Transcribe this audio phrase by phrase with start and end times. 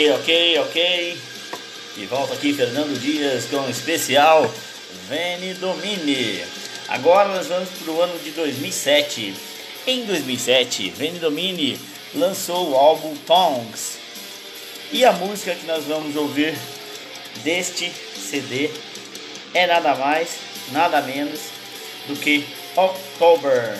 [0.00, 1.18] Ok, ok, ok.
[1.98, 4.50] E volta aqui Fernando Dias com o especial
[5.06, 6.42] Vene Domine.
[6.88, 9.34] Agora nós vamos para o ano de 2007.
[9.86, 11.78] Em 2007, Vene Domine
[12.14, 13.98] lançou o álbum Tongues.
[14.90, 16.56] E a música que nós vamos ouvir
[17.44, 18.70] deste CD
[19.52, 20.30] é nada mais,
[20.72, 21.40] nada menos
[22.08, 23.78] do que October.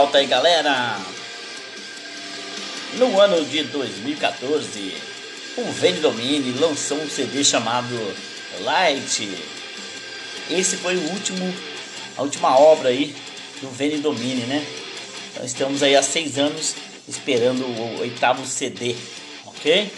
[0.00, 0.98] Volta aí, galera.
[2.94, 4.94] No ano de 2014,
[5.58, 7.94] o Vene Domini lançou um CD chamado
[8.60, 9.28] Light.
[10.48, 11.54] Esse foi o último,
[12.16, 13.14] a última obra aí
[13.60, 14.66] do Vene Domini, né?
[15.32, 16.76] Então estamos aí há seis anos
[17.06, 18.96] esperando o oitavo CD,
[19.44, 19.92] ok?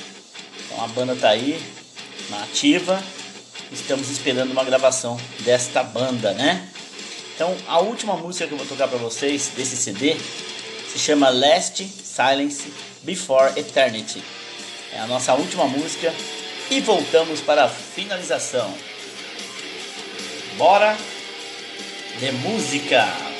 [0.66, 1.62] Então a banda tá aí,
[2.28, 3.00] na ativa.
[3.70, 6.71] Estamos esperando uma gravação desta banda, né?
[7.34, 10.16] Então, a última música que eu vou tocar para vocês desse CD
[10.92, 12.72] se chama Last Silence
[13.02, 14.22] Before Eternity.
[14.92, 16.12] É a nossa última música
[16.70, 18.72] e voltamos para a finalização.
[20.58, 20.96] Bora
[22.18, 23.31] de música!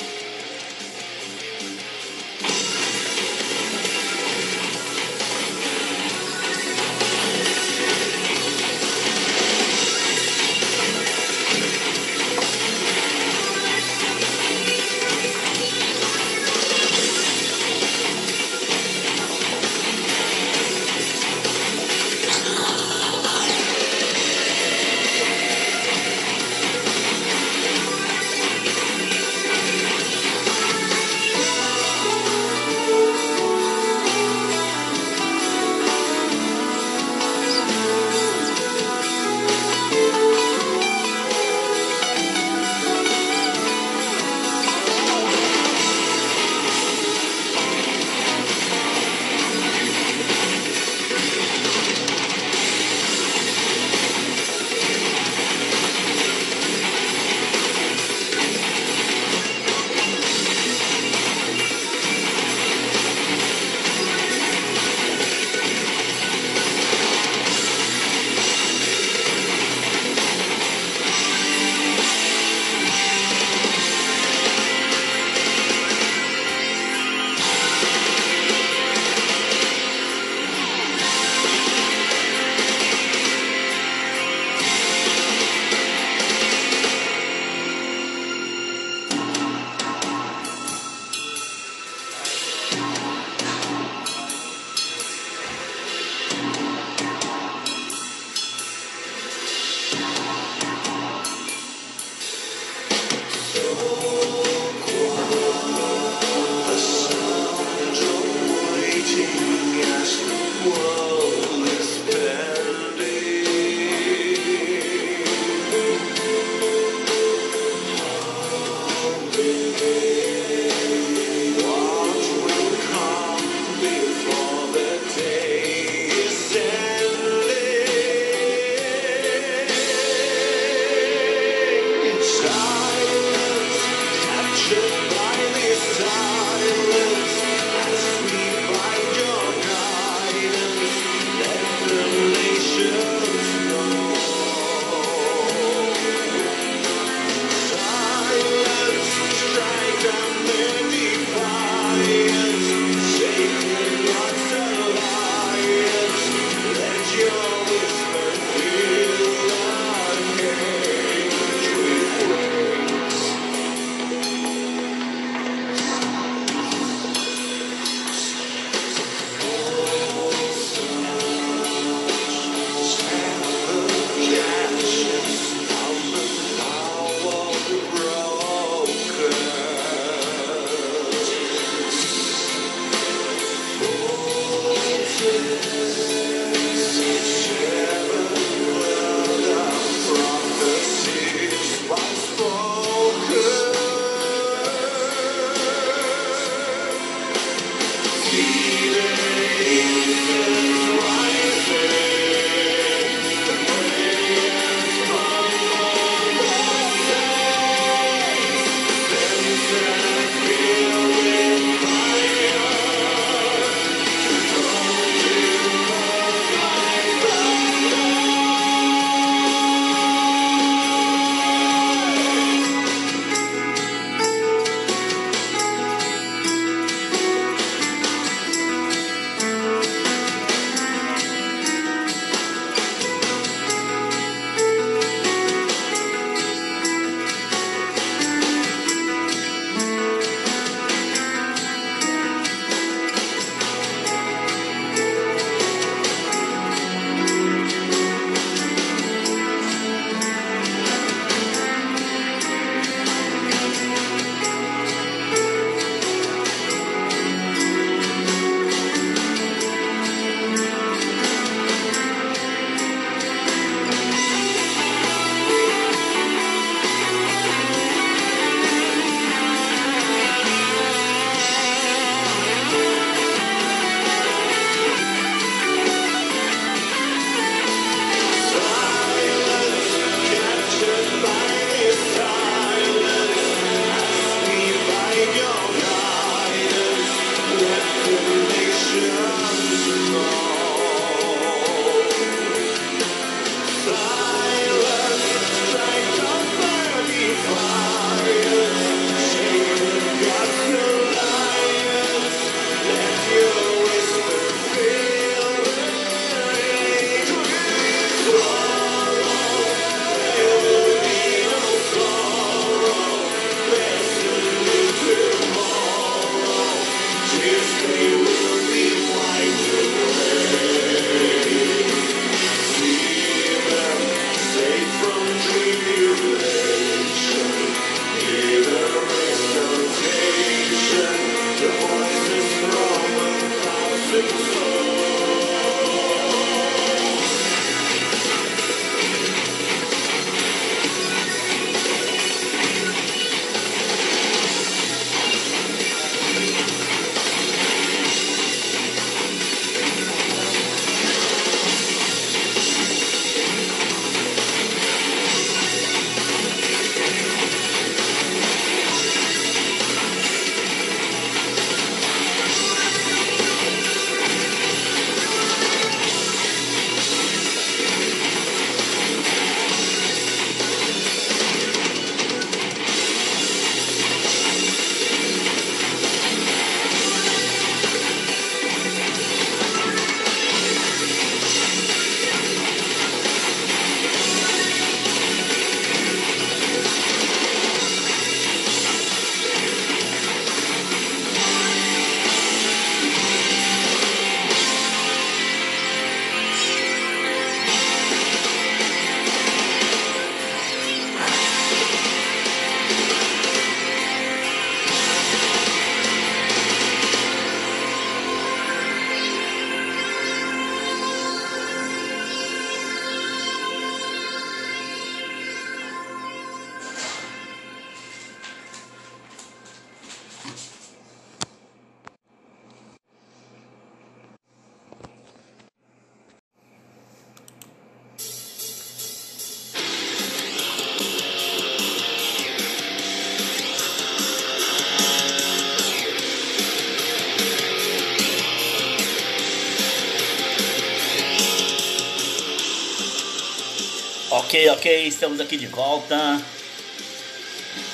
[444.83, 446.41] Ok, estamos aqui de volta.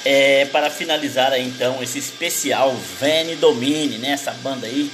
[0.03, 4.13] É, para finalizar aí então esse especial Vene Domine, né?
[4.13, 4.89] Essa banda aí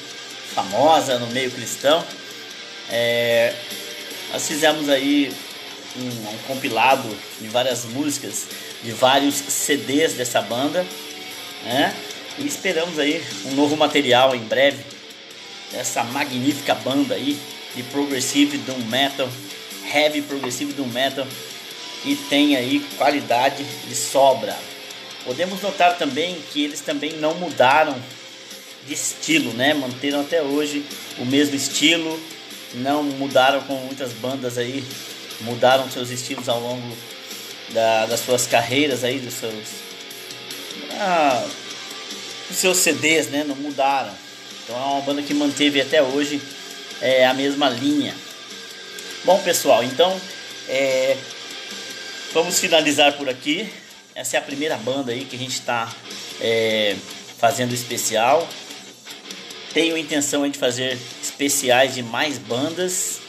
[0.53, 2.03] famosa no meio cristão.
[2.89, 3.53] É,
[4.33, 5.31] nós fizemos aí
[5.95, 7.07] um, um, compilado
[7.39, 8.45] de várias músicas,
[8.83, 10.85] de vários CDs dessa banda,
[11.63, 11.95] né?
[12.37, 14.83] E esperamos aí um novo material em breve
[15.71, 17.39] dessa magnífica banda aí
[17.73, 19.29] de progressive doom metal
[19.93, 21.25] heavy progressivo do metal
[22.05, 24.55] e tem aí qualidade de sobra.
[25.23, 27.95] Podemos notar também que eles também não mudaram
[28.85, 29.73] de estilo, né?
[29.73, 30.85] Manteram até hoje
[31.17, 32.19] o mesmo estilo,
[32.75, 34.83] não mudaram como muitas bandas aí
[35.41, 36.95] mudaram seus estilos ao longo
[37.69, 39.65] da, das suas carreiras aí, dos seus,
[40.99, 41.47] ah,
[42.51, 43.43] seus CDs, né?
[43.43, 44.13] Não mudaram.
[44.63, 46.41] Então é uma banda que manteve até hoje
[47.01, 48.15] é, a mesma linha.
[49.23, 50.19] Bom, pessoal, então
[50.69, 51.17] é,
[52.35, 53.65] vamos finalizar por aqui.
[54.13, 55.89] Essa é a primeira banda aí que a gente está
[56.41, 56.93] é,
[57.37, 58.45] fazendo especial.
[59.73, 63.21] Tenho intenção de fazer especiais de mais bandas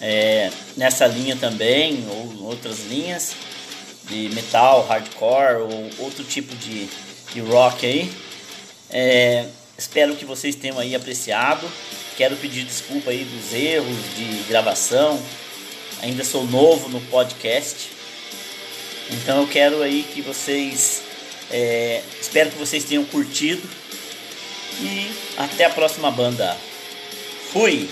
[0.00, 3.34] é, nessa linha também, ou outras linhas
[4.08, 6.88] de metal, hardcore ou outro tipo de,
[7.34, 8.10] de rock aí.
[8.88, 11.70] É, espero que vocês tenham aí apreciado.
[12.16, 15.22] Quero pedir desculpa aí dos erros de gravação.
[16.02, 17.90] Ainda sou novo no podcast.
[19.10, 21.02] Então eu quero aí que vocês.
[21.50, 23.68] É, espero que vocês tenham curtido.
[24.80, 26.56] E até a próxima banda.
[27.52, 27.88] Fui!